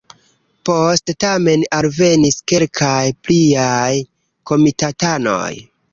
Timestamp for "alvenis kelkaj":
1.79-3.05